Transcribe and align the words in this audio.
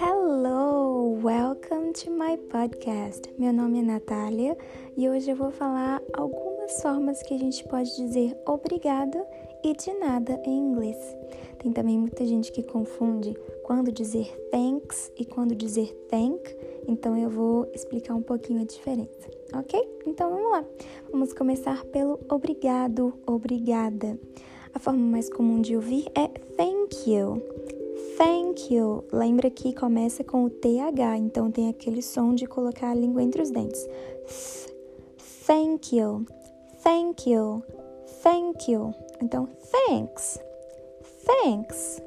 Hello, 0.00 1.20
welcome 1.22 1.92
to 1.92 2.10
my 2.10 2.38
podcast. 2.50 3.30
Meu 3.38 3.52
nome 3.52 3.80
é 3.80 3.82
Natália 3.82 4.56
e 4.96 5.06
hoje 5.06 5.30
eu 5.30 5.36
vou 5.36 5.50
falar 5.50 6.00
algumas 6.14 6.80
formas 6.80 7.22
que 7.22 7.34
a 7.34 7.38
gente 7.38 7.62
pode 7.68 7.94
dizer 7.96 8.34
obrigado 8.46 9.18
e 9.62 9.74
de 9.74 9.92
nada 9.98 10.40
em 10.46 10.58
inglês. 10.58 10.96
Tem 11.58 11.72
também 11.72 11.98
muita 11.98 12.24
gente 12.24 12.50
que 12.50 12.62
confunde 12.62 13.36
quando 13.64 13.92
dizer 13.92 14.34
thanks 14.50 15.12
e 15.18 15.26
quando 15.26 15.54
dizer 15.54 15.92
thank, 16.08 16.56
então 16.86 17.14
eu 17.18 17.28
vou 17.28 17.70
explicar 17.74 18.14
um 18.14 18.22
pouquinho 18.22 18.62
a 18.62 18.64
diferença, 18.64 19.28
ok? 19.54 19.78
Então 20.06 20.30
vamos 20.30 20.52
lá. 20.52 20.64
Vamos 21.10 21.34
começar 21.34 21.84
pelo 21.84 22.18
obrigado, 22.30 23.12
obrigada. 23.26 24.18
A 24.78 24.80
forma 24.80 25.04
mais 25.04 25.28
comum 25.28 25.60
de 25.60 25.74
ouvir 25.74 26.06
é 26.14 26.28
thank 26.56 27.10
you. 27.10 27.42
Thank 28.16 28.72
you. 28.72 29.02
Lembra 29.12 29.50
que 29.50 29.74
começa 29.74 30.22
com 30.22 30.44
o 30.44 30.50
TH, 30.50 31.18
então 31.18 31.50
tem 31.50 31.68
aquele 31.68 32.00
som 32.00 32.32
de 32.32 32.46
colocar 32.46 32.90
a 32.92 32.94
língua 32.94 33.20
entre 33.20 33.42
os 33.42 33.50
dentes. 33.50 33.88
Thank 35.44 35.96
you. 35.96 36.24
Thank 36.84 37.28
you. 37.28 37.60
Thank 38.22 38.70
you. 38.70 38.94
Então, 39.20 39.48
thanks. 39.88 40.38
Thanks. 41.26 42.00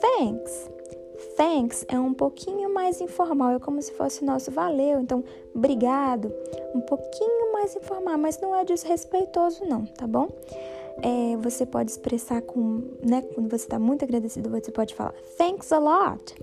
Thanks. 0.00 0.70
Thanks 1.36 1.84
é 1.86 2.00
um 2.00 2.14
pouquinho 2.14 2.72
mais 2.72 2.98
informal, 3.02 3.56
é 3.56 3.58
como 3.58 3.82
se 3.82 3.92
fosse 3.92 4.24
nosso 4.24 4.50
valeu. 4.50 5.00
Então, 5.00 5.22
obrigado, 5.54 6.32
um 6.74 6.80
pouquinho 6.80 7.52
mais 7.52 7.76
informal, 7.76 8.16
mas 8.16 8.40
não 8.40 8.56
é 8.56 8.64
desrespeitoso, 8.64 9.66
não, 9.66 9.84
tá 9.84 10.06
bom? 10.06 10.30
É, 11.02 11.36
você 11.38 11.64
pode 11.64 11.90
expressar 11.90 12.42
com, 12.42 12.82
né, 13.02 13.22
quando 13.34 13.48
você 13.48 13.64
está 13.64 13.78
muito 13.78 14.04
agradecido, 14.04 14.50
você 14.50 14.70
pode 14.70 14.94
falar 14.94 15.14
thanks 15.38 15.72
a 15.72 15.78
lot, 15.78 16.34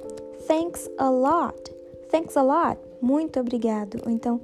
thanks 0.47 0.89
a 0.97 1.09
lot, 1.09 1.71
thanks 2.09 2.35
a 2.35 2.41
lot, 2.41 2.79
muito 3.01 3.39
obrigado. 3.39 4.01
Ou 4.05 4.11
então, 4.11 4.41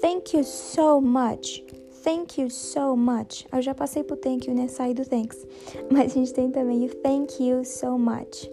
thank 0.00 0.36
you 0.36 0.42
so 0.44 1.00
much, 1.00 1.64
thank 2.02 2.40
you 2.40 2.50
so 2.50 2.96
much. 2.96 3.46
Eu 3.52 3.62
já 3.62 3.74
passei 3.74 4.02
por 4.02 4.16
thank 4.16 4.48
you, 4.48 4.54
né? 4.54 4.68
Saí 4.68 4.94
do 4.94 5.04
thanks. 5.04 5.46
Mas 5.90 6.12
a 6.12 6.14
gente 6.14 6.32
tem 6.32 6.50
também 6.50 6.86
o 6.86 6.94
thank 6.96 7.42
you 7.42 7.64
so 7.64 7.98
much 7.98 8.50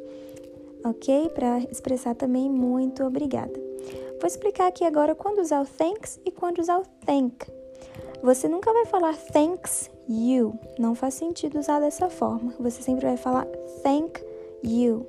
ok? 0.84 1.30
Para 1.30 1.60
expressar 1.72 2.16
também 2.16 2.50
muito 2.50 3.04
obrigada. 3.04 3.54
Vou 4.20 4.28
explicar 4.28 4.68
aqui 4.68 4.84
agora 4.84 5.16
quando 5.16 5.40
usar 5.40 5.62
o 5.62 5.66
thanks 5.66 6.20
e 6.26 6.32
quando 6.32 6.60
usar 6.60 6.80
o 6.80 6.84
thank. 7.06 7.48
Você 8.22 8.48
nunca 8.48 8.72
vai 8.74 8.86
falar 8.86 9.16
thanks 9.16 9.90
you, 10.10 10.58
não 10.78 10.96
faz 10.96 11.14
sentido 11.14 11.60
usar 11.60 11.80
dessa 11.80 12.10
forma. 12.10 12.54
Você 12.60 12.82
sempre 12.82 13.06
vai 13.06 13.18
falar 13.18 13.46
thank 13.84 14.22
you. 14.64 15.06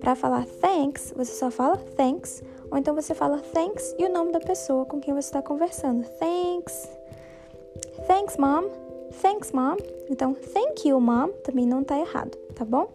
Para 0.00 0.14
falar 0.14 0.46
thanks, 0.60 1.12
você 1.16 1.32
só 1.32 1.50
fala 1.50 1.76
thanks, 1.96 2.42
ou 2.70 2.78
então 2.78 2.94
você 2.94 3.14
fala 3.14 3.38
thanks 3.38 3.94
e 3.98 4.04
o 4.04 4.12
nome 4.12 4.32
da 4.32 4.40
pessoa 4.40 4.84
com 4.84 5.00
quem 5.00 5.12
você 5.12 5.28
está 5.28 5.42
conversando. 5.42 6.04
Thanks. 6.18 6.88
Thanks, 8.06 8.36
mom. 8.36 8.64
Thanks, 9.20 9.52
mom. 9.52 9.76
Então, 10.08 10.34
thank 10.34 10.88
you, 10.88 11.00
mom, 11.00 11.28
também 11.44 11.66
não 11.66 11.82
está 11.82 11.98
errado, 11.98 12.36
tá 12.54 12.64
bom? 12.64 12.88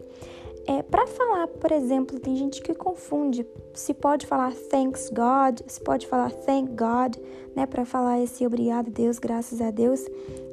É, 0.65 0.81
para 0.81 1.05
falar, 1.05 1.47
por 1.47 1.73
exemplo, 1.73 2.17
tem 2.19 2.37
gente 2.37 2.61
que 2.61 2.73
confunde 2.73 3.45
se 3.73 3.93
pode 3.93 4.25
falar 4.25 4.53
thanks 4.53 5.09
God, 5.09 5.59
se 5.67 5.81
pode 5.81 6.07
falar 6.07 6.31
thank 6.31 6.71
God, 6.71 7.17
né, 7.53 7.65
para 7.65 7.83
falar 7.83 8.21
esse 8.21 8.45
obrigado 8.47 8.89
Deus, 8.89 9.19
graças 9.19 9.59
a 9.59 9.71
Deus. 9.71 10.05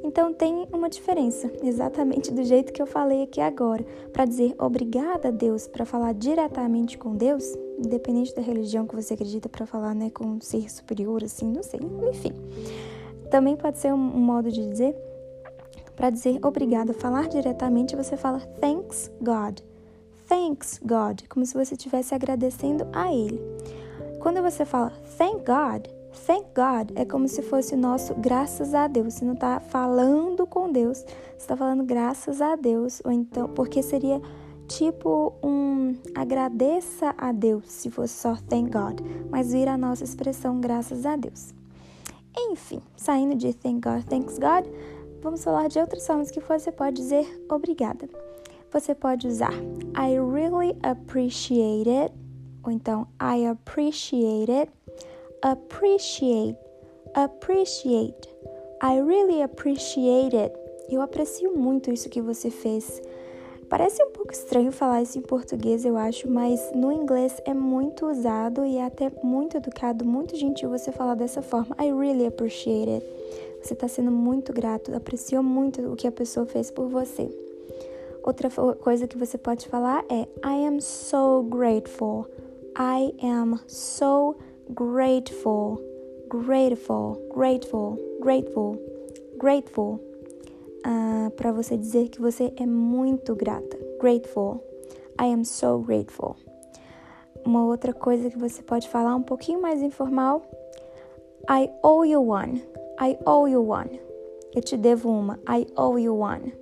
Então 0.03 0.33
tem 0.33 0.67
uma 0.73 0.89
diferença, 0.89 1.49
exatamente 1.63 2.29
do 2.29 2.43
jeito 2.43 2.73
que 2.73 2.81
eu 2.81 2.85
falei 2.85 3.23
aqui 3.23 3.39
agora. 3.39 3.85
Para 4.11 4.25
dizer 4.25 4.53
obrigada 4.59 5.29
a 5.29 5.31
Deus, 5.31 5.65
para 5.65 5.85
falar 5.85 6.13
diretamente 6.13 6.97
com 6.97 7.15
Deus, 7.15 7.45
independente 7.79 8.35
da 8.35 8.41
religião 8.41 8.85
que 8.85 8.95
você 8.95 9.13
acredita, 9.13 9.47
para 9.47 9.65
falar, 9.65 9.95
né, 9.95 10.09
com 10.09 10.25
um 10.25 10.41
ser 10.41 10.69
superior, 10.69 11.23
assim, 11.23 11.49
não 11.49 11.63
sei, 11.63 11.79
enfim. 12.09 12.33
Também 13.29 13.55
pode 13.55 13.77
ser 13.77 13.93
um, 13.93 13.97
um 13.97 14.19
modo 14.19 14.51
de 14.51 14.67
dizer, 14.67 14.93
para 15.95 16.09
dizer 16.09 16.37
obrigado, 16.45 16.93
falar 16.93 17.29
diretamente, 17.29 17.95
você 17.95 18.17
fala 18.17 18.41
thanks 18.59 19.09
God 19.21 19.61
thanks 20.31 20.79
God, 20.81 21.23
como 21.27 21.45
se 21.45 21.53
você 21.53 21.73
estivesse 21.73 22.15
agradecendo 22.15 22.87
a 22.93 23.13
Ele. 23.13 23.37
Quando 24.21 24.41
você 24.41 24.63
fala 24.63 24.93
thank 25.17 25.39
God, 25.39 25.87
thank 26.25 26.45
God 26.55 26.97
é 26.97 27.03
como 27.03 27.27
se 27.27 27.41
fosse 27.41 27.75
o 27.75 27.77
nosso 27.77 28.15
graças 28.15 28.73
a 28.73 28.87
Deus. 28.87 29.15
Você 29.15 29.25
não 29.25 29.33
está 29.33 29.59
falando 29.59 30.47
com 30.47 30.71
Deus, 30.71 30.99
você 30.99 31.35
está 31.37 31.57
falando 31.57 31.83
graças 31.83 32.41
a 32.41 32.55
Deus, 32.55 33.01
ou 33.03 33.11
então, 33.11 33.49
porque 33.49 33.83
seria 33.83 34.21
tipo 34.69 35.33
um 35.43 35.97
agradeça 36.15 37.13
a 37.17 37.33
Deus 37.33 37.65
se 37.67 37.91
fosse 37.91 38.13
só 38.13 38.37
thank 38.47 38.71
God, 38.71 39.01
mas 39.29 39.51
vira 39.51 39.73
a 39.73 39.77
nossa 39.77 40.05
expressão 40.05 40.61
graças 40.61 41.05
a 41.05 41.17
Deus. 41.17 41.53
Enfim, 42.37 42.81
saindo 42.95 43.35
de 43.35 43.53
thank 43.53 43.81
God, 43.81 44.05
thanks 44.05 44.39
God, 44.39 44.65
vamos 45.21 45.43
falar 45.43 45.67
de 45.67 45.77
outras 45.77 46.07
formas 46.07 46.31
que 46.31 46.39
você 46.39 46.71
pode 46.71 46.95
dizer 46.95 47.45
obrigada 47.49 48.07
você 48.71 48.95
pode 48.95 49.27
usar 49.27 49.53
I 49.95 50.17
really 50.17 50.77
appreciate 50.83 51.89
it, 51.89 52.13
ou 52.63 52.71
então 52.71 53.07
I 53.19 53.45
appreciate 53.45 54.49
it, 54.49 54.71
appreciate, 55.41 56.57
appreciate. 57.13 58.29
I 58.81 59.01
really 59.01 59.41
appreciate 59.41 60.35
it. 60.35 60.55
Eu 60.89 61.01
aprecio 61.01 61.55
muito 61.55 61.91
isso 61.91 62.09
que 62.09 62.21
você 62.21 62.49
fez. 62.49 63.01
Parece 63.69 64.03
um 64.03 64.11
pouco 64.11 64.33
estranho 64.33 64.71
falar 64.71 65.01
isso 65.01 65.17
em 65.17 65.21
português, 65.21 65.85
eu 65.85 65.95
acho, 65.95 66.29
mas 66.29 66.71
no 66.73 66.91
inglês 66.91 67.41
é 67.45 67.53
muito 67.53 68.05
usado 68.07 68.65
e 68.65 68.77
é 68.77 68.85
até 68.85 69.11
muito 69.23 69.57
educado, 69.57 70.03
muito 70.03 70.35
gentil 70.35 70.69
você 70.69 70.91
falar 70.91 71.15
dessa 71.15 71.41
forma. 71.41 71.75
I 71.79 71.91
really 71.91 72.25
appreciate 72.25 72.89
it. 72.89 73.05
Você 73.61 73.73
está 73.73 73.87
sendo 73.87 74.11
muito 74.11 74.51
grato, 74.51 74.93
apreciou 74.95 75.43
muito 75.43 75.81
o 75.81 75.95
que 75.95 76.07
a 76.07 76.11
pessoa 76.11 76.45
fez 76.45 76.71
por 76.71 76.87
você. 76.87 77.29
Outra 78.23 78.49
coisa 78.75 79.07
que 79.07 79.17
você 79.17 79.37
pode 79.37 79.67
falar 79.67 80.05
é 80.09 80.27
I 80.45 80.65
am 80.67 80.79
so 80.79 81.43
grateful. 81.43 82.27
I 82.77 83.13
am 83.23 83.59
so 83.67 84.37
grateful. 84.69 85.81
Grateful, 86.29 87.17
grateful, 87.33 87.97
grateful, 88.21 88.77
grateful. 89.37 89.99
Uh, 90.85 91.27
ah, 91.27 91.31
Para 91.35 91.51
você 91.51 91.75
dizer 91.75 92.09
que 92.09 92.21
você 92.21 92.53
é 92.55 92.65
muito 92.65 93.35
grata. 93.35 93.77
Grateful. 93.99 94.63
I 95.19 95.33
am 95.33 95.43
so 95.43 95.79
grateful. 95.79 96.35
Uma 97.43 97.65
outra 97.65 97.93
coisa 97.93 98.29
que 98.29 98.37
você 98.37 98.61
pode 98.61 98.87
falar 98.87 99.15
um 99.15 99.23
pouquinho 99.23 99.61
mais 99.61 99.81
informal. 99.81 100.43
I 101.49 101.69
owe 101.83 102.07
you 102.07 102.29
one. 102.29 102.63
I 102.99 103.17
owe 103.25 103.51
you 103.51 103.67
one. 103.67 103.99
Eu 104.53 104.61
te 104.61 104.77
devo 104.77 105.09
uma. 105.09 105.39
I 105.49 105.65
owe 105.75 105.99
you 105.99 106.17
one. 106.17 106.60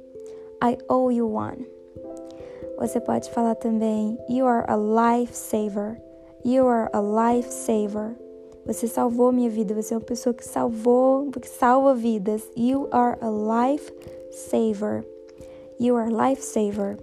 I 0.62 0.78
owe 0.90 1.10
you 1.10 1.28
one. 1.28 1.66
Você 2.78 3.00
pode 3.00 3.30
falar 3.32 3.56
também 3.56 4.18
You 4.30 4.46
are 4.46 4.66
a 4.68 4.76
lifesaver. 4.76 6.02
You 6.46 6.68
are 6.68 6.90
a 6.94 7.02
lifesaver. 7.02 8.16
Você 8.66 8.88
salvou 8.88 9.32
minha 9.32 9.50
vida. 9.50 9.74
Você 9.74 9.94
é 9.94 9.98
uma 9.98 10.04
pessoa 10.04 10.34
que 10.34 10.46
salvou, 10.46 11.30
que 11.32 11.48
salva 11.48 11.94
vidas. 11.94 12.50
You 12.56 12.88
are 12.92 13.18
a 13.22 13.30
lifesaver. 13.30 15.06
You 15.80 15.96
are 15.96 16.14
a 16.14 16.30
lifesaver. 16.30 16.98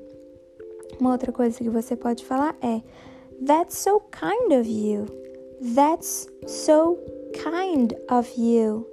Uma 1.00 1.12
outra 1.12 1.32
coisa 1.32 1.58
que 1.58 1.68
você 1.68 1.96
pode 1.96 2.24
falar 2.24 2.56
é 2.62 2.80
That's 3.44 3.78
so 3.78 4.00
kind 4.10 4.52
of 4.58 4.68
you. 4.68 5.06
That's 5.74 6.28
so 6.46 6.98
kind 7.32 7.94
of 8.10 8.30
you. 8.38 8.86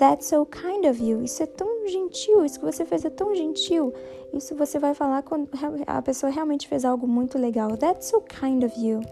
That's 0.00 0.28
so 0.28 0.46
kind 0.46 0.86
of 0.86 0.98
you. 0.98 1.22
Isso 1.22 1.42
é 1.42 1.46
tão 1.46 1.86
gentil, 1.86 2.42
isso 2.42 2.58
que 2.58 2.64
você 2.64 2.86
fez 2.86 3.04
é 3.04 3.10
tão 3.10 3.34
gentil. 3.34 3.92
Isso 4.32 4.54
você 4.54 4.78
vai 4.78 4.94
falar 4.94 5.22
quando 5.22 5.46
a 5.86 6.00
pessoa 6.00 6.32
realmente 6.32 6.66
fez 6.66 6.86
algo 6.86 7.06
muito 7.06 7.36
legal. 7.36 7.76
That's 7.76 8.06
so 8.06 8.22
kind 8.22 8.64
of 8.64 8.80
you. 8.80 9.02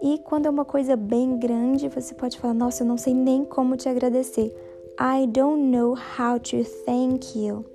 E 0.00 0.16
quando 0.20 0.46
é 0.46 0.50
uma 0.50 0.64
coisa 0.64 0.96
bem 0.96 1.36
grande, 1.36 1.86
você 1.88 2.14
pode 2.14 2.38
falar: 2.38 2.54
Nossa, 2.54 2.82
eu 2.82 2.86
não 2.86 2.96
sei 2.96 3.12
nem 3.12 3.44
como 3.44 3.76
te 3.76 3.90
agradecer. 3.90 4.50
I 4.98 5.26
don't 5.26 5.64
know 5.64 5.94
how 6.18 6.40
to 6.40 6.64
thank 6.86 7.38
you. 7.38 7.66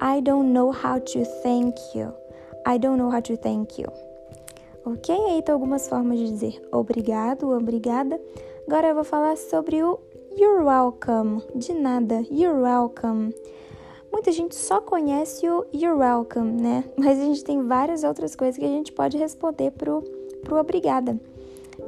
I 0.00 0.22
don't 0.22 0.54
know 0.54 0.70
how 0.70 0.98
to 0.98 1.22
thank 1.42 1.78
you. 1.94 2.14
I 2.66 2.78
don't 2.78 2.96
know 2.96 3.12
how 3.14 3.20
to 3.20 3.36
thank 3.36 3.78
you. 3.78 3.92
Ok? 4.86 5.14
Aí 5.14 5.42
tem 5.42 5.52
algumas 5.52 5.86
formas 5.86 6.18
de 6.18 6.30
dizer 6.30 6.66
obrigado, 6.72 7.50
obrigada. 7.50 8.18
Agora 8.66 8.88
eu 8.88 8.94
vou 8.94 9.04
falar 9.04 9.36
sobre 9.36 9.82
o 9.82 9.98
You're 10.36 10.64
welcome. 10.64 11.42
De 11.54 11.72
nada. 11.72 12.24
You're 12.30 12.60
welcome. 12.60 13.32
Muita 14.12 14.32
gente 14.32 14.56
só 14.56 14.80
conhece 14.80 15.48
o 15.48 15.64
You're 15.72 15.98
welcome, 15.98 16.60
né? 16.60 16.84
Mas 16.98 17.18
a 17.18 17.22
gente 17.22 17.44
tem 17.44 17.62
várias 17.62 18.02
outras 18.02 18.34
coisas 18.34 18.58
que 18.58 18.64
a 18.64 18.68
gente 18.68 18.92
pode 18.92 19.16
responder 19.16 19.70
pro, 19.70 20.02
pro 20.42 20.56
obrigada. 20.56 21.18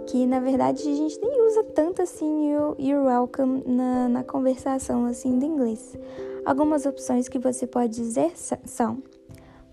Que 0.06 0.26
na 0.26 0.38
verdade 0.38 0.82
a 0.82 0.94
gente 0.94 1.20
nem 1.20 1.46
usa 1.46 1.64
tanto 1.64 2.02
assim 2.02 2.56
o 2.56 2.76
You're 2.78 3.06
welcome 3.06 3.64
na, 3.66 4.08
na 4.08 4.22
conversação 4.22 5.06
assim 5.06 5.38
do 5.38 5.44
inglês. 5.44 5.96
Algumas 6.44 6.86
opções 6.86 7.28
que 7.28 7.40
você 7.40 7.66
pode 7.66 7.94
dizer 7.94 8.32
são 8.36 9.02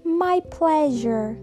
My 0.04 0.42
pleasure. 0.42 1.38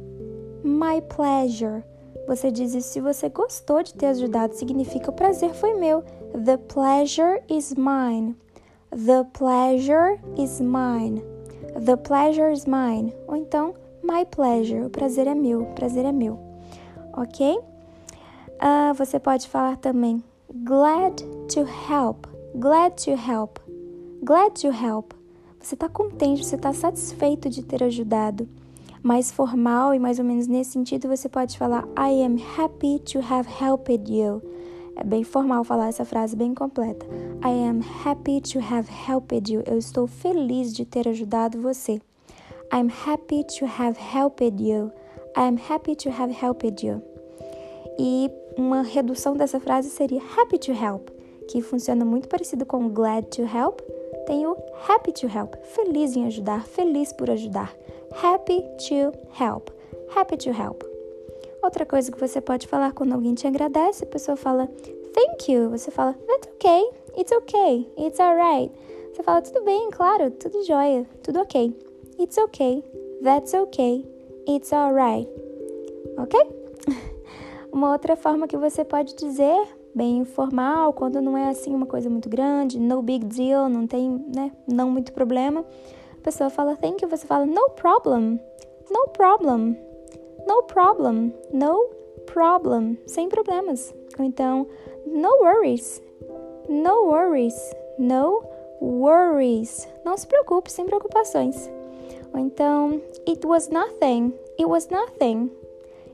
My 0.65 1.00
pleasure. 1.03 1.85
Você 2.26 2.50
diz 2.50 2.75
isso 2.75 2.88
se 2.88 3.00
você 3.00 3.29
gostou 3.29 3.83
de 3.83 3.94
ter 3.94 4.06
ajudado, 4.06 4.55
significa 4.55 5.11
o 5.11 5.15
prazer 5.15 5.55
foi 5.55 5.75
meu. 5.75 6.05
The 6.35 6.59
pleasure 6.59 7.41
is 7.49 7.75
mine. 7.77 8.37
The 8.91 9.25
pleasure 9.32 10.19
is 10.37 10.61
mine. 10.61 11.23
The 11.77 11.97
pleasure 11.97 12.50
is 12.50 12.67
mine. 12.67 13.12
Ou 13.29 13.37
então, 13.37 13.75
my 14.03 14.25
pleasure. 14.25 14.87
O 14.87 14.91
prazer 14.91 15.27
é 15.27 15.35
meu. 15.35 15.62
O 15.62 15.75
prazer 15.75 16.05
é 16.05 16.12
meu. 16.12 16.38
Ok? 17.12 17.59
Uh, 17.59 18.94
você 18.94 19.19
pode 19.19 19.49
falar 19.49 19.77
também 19.77 20.23
glad 20.65 21.23
to 21.49 21.65
help. 21.65 22.27
Glad 22.59 22.97
to 23.05 23.12
help. 23.12 23.59
Glad 24.23 24.61
to 24.61 24.69
help. 24.69 25.15
Você 25.61 25.75
está 25.75 25.88
contente, 25.88 26.44
você 26.44 26.56
está 26.56 26.73
satisfeito 26.73 27.49
de 27.49 27.62
ter 27.62 27.83
ajudado. 27.83 28.49
Mais 29.03 29.31
formal 29.31 29.94
e 29.94 29.99
mais 29.99 30.19
ou 30.19 30.25
menos 30.25 30.47
nesse 30.47 30.73
sentido, 30.73 31.09
você 31.09 31.29
pode 31.29 31.56
falar 31.56 31.87
I 31.97 32.23
am 32.23 32.37
happy 32.56 32.99
to 32.99 33.19
have 33.21 33.49
helped 33.49 34.12
you. 34.12 34.43
É 35.00 35.05
bem 35.05 35.25
formal 35.25 35.64
falar 35.64 35.88
essa 35.88 36.05
frase 36.05 36.37
bem 36.37 36.55
completa. 36.55 37.06
I 37.43 37.67
am 37.67 37.81
happy 38.05 38.41
to 38.43 38.58
have 38.58 38.87
helped 39.08 39.50
you. 39.50 39.62
Eu 39.67 39.79
estou 39.79 40.06
feliz 40.06 40.75
de 40.75 40.85
ter 40.85 41.08
ajudado 41.08 41.61
você. 41.61 42.00
I'm 42.73 42.91
happy 43.06 43.43
to 43.58 43.64
have 43.64 43.99
helped 43.99 44.62
you. 44.62 44.93
I 45.35 45.49
am 45.49 45.56
happy 45.69 45.97
to 45.97 46.11
have 46.11 46.32
helped 46.32 46.87
you. 46.87 47.02
E 47.99 48.31
uma 48.58 48.82
redução 48.82 49.35
dessa 49.35 49.58
frase 49.58 49.88
seria 49.88 50.20
happy 50.37 50.58
to 50.58 50.73
help, 50.73 51.08
que 51.49 51.62
funciona 51.62 52.05
muito 52.05 52.29
parecido 52.29 52.67
com 52.67 52.88
glad 52.91 53.25
to 53.29 53.43
help. 53.43 53.81
Tem 54.26 54.47
o 54.47 54.55
happy 54.87 55.12
to 55.12 55.26
help, 55.26 55.55
feliz 55.75 56.14
em 56.14 56.26
ajudar, 56.26 56.67
feliz 56.67 57.11
por 57.12 57.31
ajudar. 57.31 57.75
Happy 58.23 58.62
to 58.87 59.12
help, 59.43 59.70
happy 60.14 60.37
to 60.37 60.50
help. 60.50 60.90
Outra 61.62 61.85
coisa 61.85 62.11
que 62.11 62.19
você 62.19 62.41
pode 62.41 62.67
falar 62.67 62.93
quando 62.93 63.12
alguém 63.12 63.35
te 63.35 63.47
agradece, 63.47 64.05
a 64.05 64.07
pessoa 64.07 64.37
fala 64.37 64.67
thank 65.12 65.53
you, 65.53 65.69
você 65.69 65.91
fala 65.91 66.15
that's 66.27 66.49
okay, 66.55 66.91
it's 67.17 67.33
okay, 67.33 67.93
it's 67.99 68.19
alright. 68.19 68.73
Você 69.12 69.23
fala 69.23 69.43
tudo 69.43 69.62
bem, 69.62 69.91
claro, 69.91 70.31
tudo 70.31 70.65
jóia, 70.65 71.07
tudo 71.23 71.41
ok. 71.41 71.77
It's 72.19 72.39
okay, 72.39 72.83
that's 73.23 73.53
okay, 73.53 74.07
it's 74.49 74.73
alright. 74.73 75.29
Ok? 76.17 76.41
Uma 77.73 77.93
outra 77.93 78.17
forma 78.17 78.49
que 78.49 78.57
você 78.57 78.85
pode 78.85 79.15
dizer, 79.15 79.69
bem 79.95 80.19
informal, 80.19 80.93
quando 80.95 81.21
não 81.21 81.37
é 81.37 81.49
assim 81.49 81.75
uma 81.75 81.87
coisa 81.87 82.09
muito 82.09 82.29
grande, 82.29 82.79
no 82.79 83.03
big 83.03 83.27
deal, 83.27 83.69
não 83.69 83.87
tem, 83.87 84.11
né, 84.35 84.53
não 84.67 84.91
muito 84.91 85.12
problema. 85.12 85.65
A 86.12 86.23
pessoa 86.23 86.49
fala 86.49 86.77
thank 86.77 87.03
you, 87.03 87.09
você 87.09 87.27
fala 87.27 87.45
no 87.45 87.71
problem, 87.71 88.41
no 88.91 89.09
problem, 89.09 89.77
no 90.47 90.63
problem, 90.65 91.35
no 91.53 91.91
problem, 92.27 92.99
sem 93.07 93.29
problemas. 93.29 93.95
Ou 94.19 94.25
então, 94.25 94.67
no 95.07 95.31
worries, 95.43 96.03
no 96.69 97.07
worries, 97.07 97.75
no 97.99 98.43
worries. 98.81 99.89
Não 100.05 100.17
se 100.17 100.27
preocupe, 100.27 100.71
sem 100.71 100.87
preocupações. 100.87 101.71
Ou 102.33 102.41
então, 102.41 103.01
it 103.29 103.47
was 103.47 103.69
nothing, 103.69 104.33
it 104.59 104.65
was 104.65 104.89
nothing, 104.89 105.51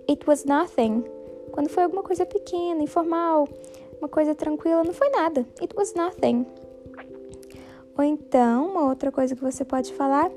it 0.08 0.26
was 0.26 0.44
nothing. 0.44 1.05
Quando 1.52 1.69
foi 1.69 1.84
alguma 1.84 2.02
coisa 2.02 2.26
pequena, 2.26 2.82
informal, 2.82 3.49
uma 3.99 4.08
coisa 4.08 4.34
tranquila, 4.34 4.84
não 4.84 4.93
foi 4.93 5.08
nada. 5.11 5.46
It 5.61 5.75
was 5.76 5.94
nothing. 5.94 6.46
Ou 7.96 8.05
então, 8.05 8.67
uma 8.67 8.88
outra 8.88 9.11
coisa 9.11 9.34
que 9.34 9.43
você 9.43 9.64
pode 9.64 9.93
falar, 9.94 10.31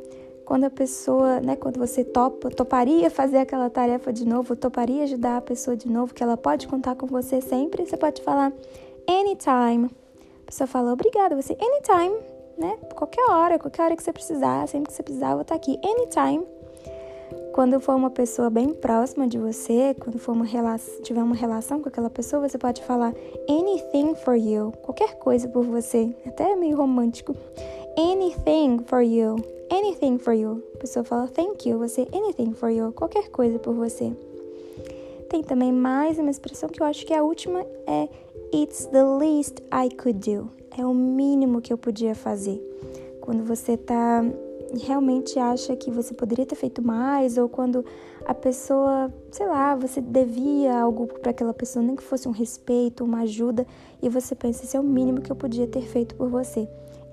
quando 0.49 0.63
a 0.63 0.69
pessoa, 0.71 1.39
né, 1.39 1.55
quando 1.55 1.77
você 1.77 2.03
topa, 2.03 2.49
toparia 2.49 3.11
fazer 3.11 3.37
aquela 3.37 3.69
tarefa 3.69 4.11
de 4.11 4.25
novo, 4.25 4.55
toparia 4.55 5.03
ajudar 5.03 5.37
a 5.37 5.41
pessoa 5.41 5.77
de 5.77 5.87
novo, 5.87 6.11
que 6.11 6.23
ela 6.23 6.35
pode 6.35 6.67
contar 6.67 6.95
com 6.95 7.05
você 7.05 7.39
sempre, 7.39 7.85
você 7.85 7.95
pode 7.95 8.23
falar 8.23 8.51
anytime. 9.07 9.91
A 10.41 10.45
pessoa 10.47 10.65
fala 10.65 10.91
obrigada, 10.91 11.39
você 11.39 11.55
anytime, 11.61 12.17
né? 12.57 12.79
Qualquer 12.95 13.29
hora, 13.29 13.59
qualquer 13.59 13.83
hora 13.83 13.95
que 13.95 14.01
você 14.01 14.11
precisar, 14.11 14.67
sempre 14.67 14.87
que 14.87 14.93
você 14.95 15.03
precisar, 15.03 15.27
eu 15.27 15.33
vou 15.33 15.41
estar 15.43 15.53
aqui 15.53 15.79
anytime. 15.85 16.43
Quando 17.53 17.79
for 17.79 17.95
uma 17.95 18.09
pessoa 18.09 18.49
bem 18.49 18.69
próxima 18.73 19.27
de 19.27 19.37
você, 19.37 19.95
quando 19.99 20.17
for 20.17 20.31
uma 20.31 20.47
tiver 21.03 21.21
uma 21.21 21.35
relação 21.35 21.79
com 21.79 21.89
aquela 21.89 22.09
pessoa, 22.09 22.49
você 22.49 22.57
pode 22.57 22.81
falar 22.81 23.13
anything 23.47 24.15
for 24.15 24.33
you, 24.33 24.71
qualquer 24.81 25.19
coisa 25.19 25.47
por 25.47 25.63
você, 25.63 26.09
até 26.25 26.55
meio 26.55 26.75
romântico. 26.75 27.35
Anything 28.01 28.85
for 28.85 29.01
you, 29.01 29.35
anything 29.69 30.17
for 30.19 30.33
you. 30.33 30.63
A 30.73 30.77
pessoa 30.77 31.03
fala 31.03 31.27
thank 31.27 31.67
you, 31.67 31.77
você 31.77 32.07
anything 32.13 32.53
for 32.53 32.69
you, 32.69 32.93
qualquer 32.93 33.27
coisa 33.29 33.59
por 33.59 33.73
você. 33.73 34.15
Tem 35.27 35.43
também 35.43 35.73
mais 35.73 36.17
uma 36.17 36.31
expressão 36.31 36.69
que 36.69 36.81
eu 36.81 36.85
acho 36.85 37.05
que 37.05 37.13
a 37.13 37.21
última 37.21 37.59
é 37.85 38.07
it's 38.53 38.85
the 38.85 39.03
least 39.03 39.61
I 39.63 39.93
could 39.93 40.17
do. 40.19 40.49
É 40.77 40.85
o 40.85 40.93
mínimo 40.93 41.59
que 41.59 41.73
eu 41.73 41.77
podia 41.77 42.15
fazer. 42.15 42.57
Quando 43.19 43.43
você 43.43 43.75
tá 43.75 44.23
realmente 44.81 45.37
acha 45.37 45.75
que 45.75 45.91
você 45.91 46.13
poderia 46.13 46.45
ter 46.45 46.55
feito 46.55 46.81
mais, 46.81 47.37
ou 47.37 47.49
quando 47.49 47.83
a 48.25 48.33
pessoa, 48.33 49.13
sei 49.29 49.45
lá, 49.45 49.75
você 49.75 49.99
devia 49.99 50.79
algo 50.79 51.05
para 51.05 51.31
aquela 51.31 51.53
pessoa, 51.53 51.83
nem 51.83 51.97
que 51.97 52.03
fosse 52.03 52.29
um 52.29 52.31
respeito, 52.31 53.03
uma 53.03 53.23
ajuda, 53.23 53.67
e 54.01 54.07
você 54.07 54.35
pensa, 54.35 54.63
isso 54.63 54.77
é 54.77 54.79
o 54.79 54.83
mínimo 54.83 55.19
que 55.19 55.29
eu 55.29 55.35
podia 55.35 55.67
ter 55.67 55.81
feito 55.81 56.15
por 56.15 56.29
você. 56.29 56.65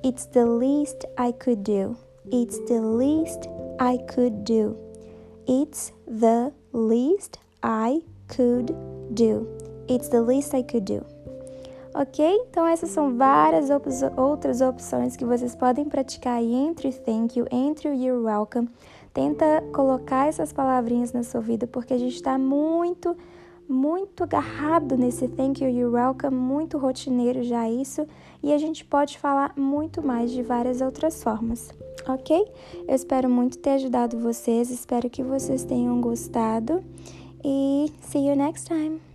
It's 0.03 0.27
the 0.27 0.45
least 0.45 1.05
I 1.19 1.33
could 1.33 1.63
do. 1.63 1.97
It's 2.31 2.59
the 2.69 2.81
least 2.81 3.49
I 3.79 3.99
could 4.13 4.45
do. 4.45 4.77
It's 5.47 5.93
the 6.07 6.53
least 6.73 7.39
I 7.63 8.03
could 8.29 8.75
do. 9.15 9.47
It's 9.89 10.09
the 10.09 10.23
least 10.23 10.55
I 10.55 10.63
could 10.63 10.85
do 10.85 11.05
ok? 11.97 12.23
Então, 12.49 12.67
essas 12.67 12.91
são 12.91 13.17
várias 13.17 13.71
op 13.71 13.89
outras 14.17 14.61
opções 14.61 15.17
que 15.17 15.25
vocês 15.25 15.55
podem 15.55 15.87
praticar 15.87 16.37
aí 16.37 16.55
entre 16.55 16.93
thank 16.93 17.39
you, 17.39 17.47
entre 17.51 17.89
you're 17.89 18.23
welcome. 18.23 18.69
Tenta 19.15 19.65
colocar 19.73 20.29
essas 20.29 20.53
palavrinhas 20.53 21.13
na 21.13 21.23
sua 21.23 21.41
vida, 21.41 21.67
porque 21.67 21.95
a 21.95 21.99
gente 21.99 22.17
está 22.17 22.37
muito, 22.37 23.17
muito 23.69 24.25
agarrado 24.25 24.97
nesse 24.97 25.29
thank 25.29 25.63
you, 25.63 25.71
you're 25.71 25.95
welcome, 25.95 26.37
muito 26.37 26.79
rotineiro 26.79 27.43
já 27.43 27.69
isso, 27.69 28.07
e 28.43 28.53
a 28.53 28.59
gente 28.59 28.85
pode 28.85 29.19
falar 29.19 29.53
muito 29.57 30.03
mais 30.03 30.31
de 30.31 30.43
várias 30.43 30.81
outras 30.81 31.23
formas, 31.23 31.73
ok? 32.09 32.47
Eu 32.87 32.95
espero 32.95 33.29
muito 33.29 33.59
ter 33.59 33.71
ajudado 33.71 34.19
vocês, 34.19 34.71
espero 34.71 35.11
que 35.11 35.23
vocês 35.23 35.65
tenham 35.65 36.01
gostado 36.01 36.83
e 37.45 37.93
see 38.01 38.29
you 38.29 38.37
next 38.37 38.67
time! 38.67 39.06